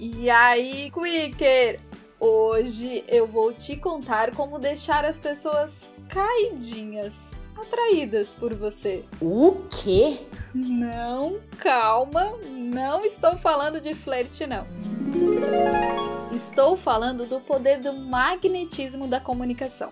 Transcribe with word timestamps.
E 0.00 0.30
aí, 0.30 0.92
Quicker? 0.92 1.80
Hoje 2.20 3.04
eu 3.08 3.26
vou 3.26 3.52
te 3.52 3.76
contar 3.76 4.32
como 4.32 4.56
deixar 4.60 5.04
as 5.04 5.18
pessoas 5.18 5.88
caidinhas, 6.08 7.34
atraídas 7.56 8.32
por 8.32 8.54
você. 8.54 9.04
O 9.20 9.64
quê? 9.68 10.20
Não, 10.54 11.40
calma, 11.58 12.36
não 12.48 13.04
estou 13.04 13.36
falando 13.36 13.80
de 13.80 13.92
flerte, 13.96 14.46
não. 14.46 14.64
Estou 16.32 16.76
falando 16.76 17.26
do 17.26 17.40
poder 17.40 17.80
do 17.80 17.92
magnetismo 17.92 19.08
da 19.08 19.18
comunicação. 19.18 19.90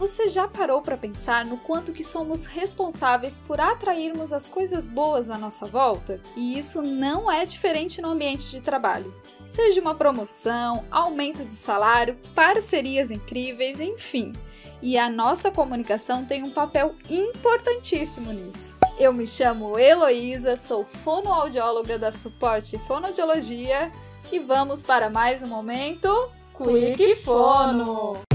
Você 0.00 0.28
já 0.28 0.48
parou 0.48 0.80
para 0.80 0.96
pensar 0.96 1.44
no 1.44 1.58
quanto 1.58 1.92
que 1.92 2.02
somos 2.02 2.46
responsáveis 2.46 3.38
por 3.38 3.60
atrairmos 3.60 4.32
as 4.32 4.48
coisas 4.48 4.86
boas 4.86 5.28
à 5.28 5.36
nossa 5.36 5.66
volta? 5.66 6.18
E 6.34 6.58
isso 6.58 6.80
não 6.80 7.30
é 7.30 7.44
diferente 7.44 8.00
no 8.00 8.08
ambiente 8.08 8.50
de 8.50 8.62
trabalho. 8.62 9.14
Seja 9.44 9.78
uma 9.78 9.94
promoção, 9.94 10.86
aumento 10.90 11.44
de 11.44 11.52
salário, 11.52 12.18
parcerias 12.34 13.10
incríveis, 13.10 13.78
enfim. 13.78 14.32
E 14.80 14.96
a 14.96 15.10
nossa 15.10 15.50
comunicação 15.50 16.24
tem 16.24 16.42
um 16.42 16.50
papel 16.50 16.94
importantíssimo 17.10 18.32
nisso. 18.32 18.78
Eu 18.98 19.12
me 19.12 19.26
chamo 19.26 19.78
Heloísa, 19.78 20.56
sou 20.56 20.82
fonoaudióloga 20.82 21.98
da 21.98 22.10
Suporte 22.10 22.78
Fonoaudiologia 22.86 23.92
e 24.32 24.38
vamos 24.38 24.82
para 24.82 25.10
mais 25.10 25.42
um 25.42 25.48
momento 25.48 26.08
Quick 26.56 27.16
Fono. 27.16 28.29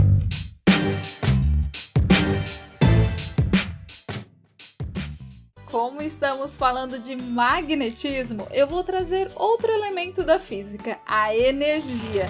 Como 5.75 6.02
estamos 6.02 6.55
falando 6.55 6.97
de 6.97 7.17
magnetismo, 7.17 8.47
eu 8.53 8.65
vou 8.65 8.81
trazer 8.81 9.29
outro 9.35 9.70
elemento 9.70 10.23
da 10.23 10.39
física, 10.39 10.98
a 11.05 11.35
energia. 11.35 12.29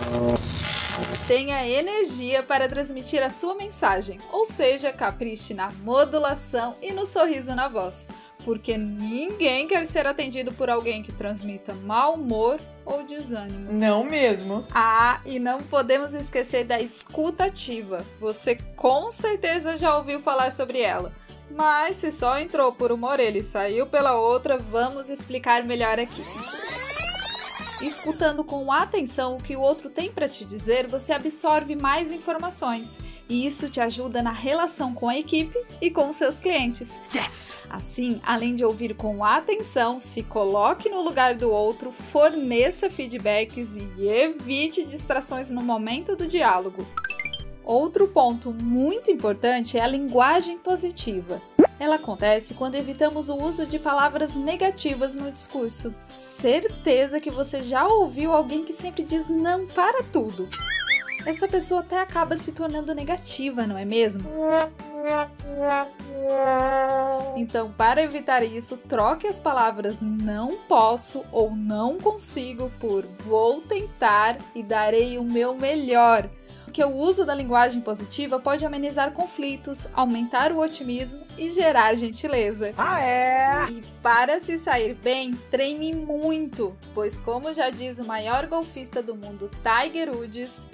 Tenha 1.27 1.63
energia 1.70 2.41
para 2.41 2.68
transmitir 2.68 3.21
a 3.21 3.29
sua 3.29 3.54
mensagem, 3.54 4.20
ou 4.32 4.48
seja, 4.48 4.91
capriche 4.91 5.54
na 5.54 5.70
modulação 5.70 6.76
e 6.82 6.91
no 6.91 7.05
sorriso 7.05 7.54
na 7.54 7.68
voz, 7.68 8.07
porque 8.43 8.79
ninguém 8.79 9.68
quer 9.68 9.85
ser 9.85 10.07
atendido 10.07 10.52
por 10.52 10.68
alguém 10.68 11.04
que 11.04 11.12
transmita 11.12 11.71
mau 11.71 12.15
humor 12.15 12.59
ou 12.84 13.04
desânimo. 13.04 13.71
Não 13.71 14.04
mesmo. 14.04 14.65
Ah, 14.71 15.21
e 15.24 15.37
não 15.37 15.62
podemos 15.62 16.15
esquecer 16.15 16.63
da 16.63 16.82
escuta 16.82 17.46
ativa. 17.46 18.04
Você 18.20 18.55
com 18.76 19.12
certeza 19.12 19.77
já 19.77 19.96
ouviu 19.96 20.20
falar 20.20 20.52
sobre 20.52 20.82
ela. 20.82 21.13
Mas 21.49 21.98
se 21.98 22.12
só 22.12 22.38
entrou 22.40 22.71
por 22.71 22.91
uma 22.91 23.10
orelha 23.10 23.40
e 23.40 23.43
saiu 23.43 23.88
pela 23.88 24.18
outra, 24.18 24.57
vamos 24.57 25.10
explicar 25.10 25.63
melhor 25.63 25.99
aqui. 25.99 26.24
Escutando 27.82 28.43
com 28.43 28.71
atenção 28.71 29.35
o 29.35 29.41
que 29.41 29.55
o 29.55 29.60
outro 29.60 29.90
tem 29.90 30.10
para 30.10 30.29
te 30.29 30.46
dizer, 30.46 30.87
você 30.87 31.12
absorve 31.12 31.76
mais 31.76 32.12
informações 32.12 33.02
e 33.27 33.46
isso 33.46 33.70
te 33.70 33.82
ajuda 33.82 34.24
na 34.24 34.32
relação 34.32 34.93
com 34.93 35.10
a 35.10 35.18
equipe 35.18 35.57
e 35.82 35.91
com 35.91 36.12
seus 36.13 36.40
clientes. 36.40 36.99
Yes! 37.13 37.57
Assim, 37.70 38.21
além 38.26 38.55
de 38.55 38.63
ouvir 38.63 38.96
com 38.96 39.24
atenção, 39.24 39.99
se 39.99 40.24
coloque 40.24 40.90
no 40.90 41.02
lugar 41.02 41.35
do 41.35 41.52
outro, 41.52 41.91
forneça 41.91 42.90
feedbacks 42.90 43.76
e 43.76 44.07
evite 44.07 44.84
distrações 44.84 45.52
no 45.52 45.62
momento 45.62 46.15
do 46.15 46.27
diálogo. 46.27 46.87
Outro 47.66 48.08
ponto 48.08 48.52
muito 48.52 49.10
importante 49.10 49.76
é 49.76 49.82
a 49.82 49.88
linguagem 49.88 50.60
positiva. 50.60 51.41
Ela 51.80 51.96
acontece 51.96 52.54
quando 52.54 52.76
evitamos 52.76 53.27
o 53.27 53.35
uso 53.38 53.66
de 53.66 53.80
palavras 53.80 54.35
negativas 54.35 55.16
no 55.16 55.32
discurso. 55.32 55.91
Certeza 56.16 57.20
que 57.20 57.32
você 57.32 57.63
já 57.63 57.88
ouviu 57.88 58.32
alguém 58.32 58.63
que 58.63 58.71
sempre 58.71 59.04
diz 59.04 59.27
não 59.27 59.66
para 59.66 60.04
tudo. 60.04 60.48
Essa 61.26 61.48
pessoa 61.48 61.82
até 61.82 61.99
acaba 61.99 62.38
se 62.38 62.52
tornando 62.52 62.93
negativa, 62.93 63.66
não 63.66 63.76
é 63.80 63.84
mesmo? 63.84 64.30
Então, 67.36 67.72
para 67.72 68.03
evitar 68.03 68.44
isso, 68.44 68.78
troque 68.78 69.26
as 69.26 69.40
palavras 69.40 69.97
não 70.00 70.56
posso 70.68 71.26
ou 71.32 71.56
não 71.56 71.97
consigo 71.97 72.72
por 72.80 73.08
vou 73.26 73.62
tentar 73.62 74.38
e 74.53 74.62
darei 74.62 75.18
o 75.18 75.24
meu 75.24 75.56
melhor 75.56 76.30
porque 76.75 76.84
o 76.84 76.94
uso 76.94 77.25
da 77.25 77.34
linguagem 77.34 77.80
positiva 77.80 78.38
pode 78.38 78.66
amenizar 78.66 79.13
conflitos, 79.13 79.88
aumentar 79.94 80.52
o 80.52 80.59
otimismo 80.59 81.25
e 81.38 81.50
gerar 81.50 81.96
gentileza. 81.96 82.74
Ah, 82.78 83.02
é? 83.02 83.66
E 83.69 83.81
para 84.03 84.41
se 84.41 84.58
sair 84.58 84.94
bem, 84.94 85.35
treine 85.50 85.96
muito, 85.96 86.75
pois, 86.94 87.18
como 87.18 87.53
já 87.53 87.69
diz 87.69 88.00
o 88.00 88.03
maior 88.03 88.46
golfista 88.47 89.02
do 89.02 89.16
mundo, 89.16 89.50
Tiger 89.64 90.14
Woods, 90.14 90.68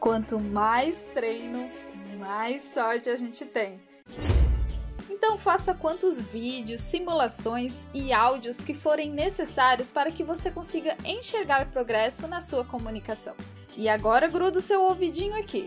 quanto 0.00 0.40
mais 0.40 1.04
treino, 1.14 1.70
mais 2.18 2.62
sorte 2.62 3.08
a 3.10 3.16
gente 3.16 3.46
tem. 3.46 3.80
Então 5.28 5.36
faça 5.36 5.74
quantos 5.74 6.22
vídeos, 6.22 6.80
simulações 6.80 7.86
e 7.92 8.14
áudios 8.14 8.62
que 8.62 8.72
forem 8.72 9.10
necessários 9.10 9.92
para 9.92 10.10
que 10.10 10.24
você 10.24 10.50
consiga 10.50 10.96
enxergar 11.04 11.66
progresso 11.66 12.26
na 12.26 12.40
sua 12.40 12.64
comunicação. 12.64 13.34
E 13.76 13.90
agora 13.90 14.26
gruda 14.26 14.58
o 14.58 14.62
seu 14.62 14.80
ouvidinho 14.80 15.38
aqui. 15.38 15.66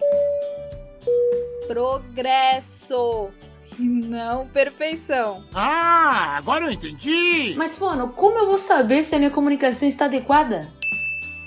Progresso! 1.68 3.30
E 3.78 3.84
não 3.84 4.48
perfeição. 4.48 5.46
Ah, 5.54 6.38
agora 6.38 6.66
eu 6.66 6.72
entendi! 6.72 7.54
Mas, 7.56 7.76
Fono, 7.76 8.14
como 8.14 8.40
eu 8.40 8.48
vou 8.48 8.58
saber 8.58 9.04
se 9.04 9.14
a 9.14 9.20
minha 9.20 9.30
comunicação 9.30 9.88
está 9.88 10.06
adequada? 10.06 10.74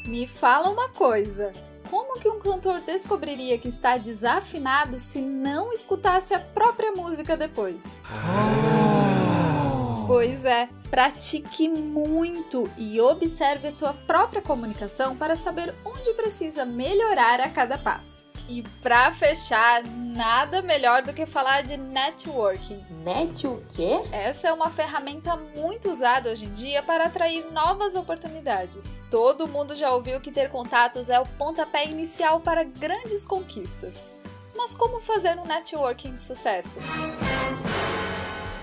Me 0.07 0.29
fala 0.29 0.71
uma 0.71 0.89
coisa. 0.89 1.53
Como 1.91 2.19
que 2.19 2.28
um 2.28 2.39
cantor 2.39 2.81
descobriria 2.81 3.59
que 3.59 3.69
está 3.69 3.97
desafinado 3.97 4.99
se 4.99 5.21
não 5.21 5.72
escutasse 5.72 6.34
a 6.34 6.41
própria 6.41 6.93
música 6.93 7.37
depois? 7.37 8.03
Oh. 8.11 10.06
Pois 10.06 10.44
é, 10.44 10.69
pratique 10.91 11.69
muito 11.69 12.71
e 12.77 13.00
observe 13.00 13.69
a 13.69 13.73
sua 13.73 13.93
própria 13.93 14.43
comunicação 14.43 15.17
para 15.17 15.34
saber 15.34 15.75
onde 15.84 16.12
precisa 16.12 16.65
melhorar 16.65 17.41
a 17.41 17.49
cada 17.49 17.78
passo. 17.78 18.31
E 18.49 18.62
para 18.83 19.12
fechar, 19.12 19.83
nada 20.15 20.63
melhor 20.63 21.03
do 21.03 21.13
que 21.13 21.27
falar 21.27 21.63
de 21.63 21.77
networking. 21.77 22.87
Net 23.03 23.47
o 23.47 23.61
quê? 23.75 24.01
Essa 24.13 24.49
é 24.49 24.53
uma 24.53 24.71
ferramenta 24.71 25.37
muito 25.37 25.89
usada 25.89 26.31
hoje 26.31 26.47
em 26.47 26.53
dia 26.53 26.83
para 26.85 27.07
atrair 27.07 27.51
novas 27.51 27.97
oportunidades. 27.97 29.03
Todo 29.11 29.49
mundo 29.49 29.75
já 29.75 29.91
ouviu 29.91 30.21
que 30.21 30.31
ter 30.31 30.49
contatos 30.51 31.11
é 31.11 31.19
o 31.19 31.27
pontapé 31.27 31.87
inicial 31.87 32.41
para 32.41 32.63
grandes 32.63 33.27
conquistas. 33.27 34.13
Mas 34.57 34.73
como 34.73 35.01
fazer 35.01 35.37
um 35.37 35.47
networking 35.47 36.15
de 36.15 36.23
sucesso? 36.23 36.79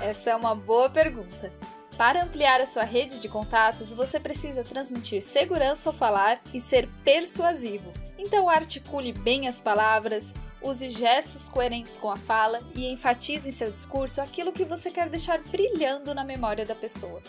Essa 0.01 0.29
é 0.31 0.35
uma 0.35 0.55
boa 0.55 0.89
pergunta. 0.89 1.51
Para 1.97 2.23
ampliar 2.23 2.61
a 2.61 2.65
sua 2.65 2.85
rede 2.85 3.19
de 3.19 3.27
contatos, 3.27 3.93
você 3.93 4.21
precisa 4.21 4.63
transmitir 4.63 5.21
segurança 5.21 5.89
ao 5.89 5.93
falar 5.93 6.41
e 6.53 6.61
ser 6.61 6.87
persuasivo. 7.03 7.91
Então 8.17 8.49
articule 8.49 9.11
bem 9.11 9.47
as 9.47 9.59
palavras, 9.59 10.33
use 10.61 10.89
gestos 10.89 11.49
coerentes 11.49 11.97
com 11.97 12.11
a 12.11 12.17
fala 12.17 12.61
e 12.73 12.91
enfatize 12.91 13.47
em 13.47 13.51
seu 13.51 13.71
discurso 13.71 14.21
aquilo 14.21 14.51
que 14.51 14.65
você 14.65 14.91
quer 14.91 15.09
deixar 15.09 15.39
brilhando 15.39 16.13
na 16.13 16.23
memória 16.23 16.65
da 16.65 16.75
pessoa. 16.75 17.21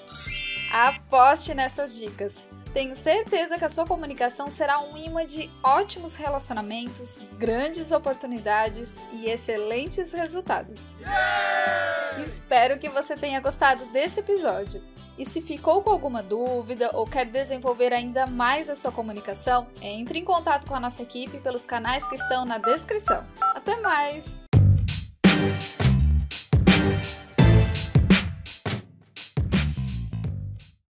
Aposte 0.71 1.55
nessas 1.55 1.97
dicas! 1.97 2.49
Tenho 2.73 2.97
certeza 2.97 3.59
que 3.59 3.65
a 3.67 3.69
sua 3.69 3.87
comunicação 3.87 4.49
será 4.49 4.81
um 4.81 4.97
imã 4.97 5.27
de 5.27 5.51
ótimos 5.63 6.15
relacionamentos, 6.15 7.19
grandes 7.39 7.93
oportunidades 7.93 9.03
e 9.13 9.27
excelentes 9.29 10.13
resultados. 10.13 10.97
Espero 12.19 12.79
que 12.79 12.89
você 12.89 13.17
tenha 13.17 13.41
gostado 13.41 13.87
desse 13.87 14.21
episódio. 14.21 14.83
E 15.17 15.25
se 15.27 15.43
ficou 15.43 15.83
com 15.83 15.91
alguma 15.91 16.23
dúvida 16.23 16.91
ou 16.95 17.07
quer 17.07 17.27
desenvolver 17.27 17.93
ainda 17.93 18.27
mais 18.27 18.69
a 18.71 18.75
sua 18.75 18.91
comunicação, 18.91 19.67
entre 19.81 20.19
em 20.19 20.25
contato 20.25 20.67
com 20.67 20.75
a 20.75 20.81
nossa 20.81 21.03
equipe 21.03 21.39
pelos 21.39 21.67
canais 21.67 22.09
que 22.09 22.15
estão 22.15 22.45
na 22.45 22.59
descrição. 22.59 23.25
Até 23.41 23.77
mais! 23.81 24.43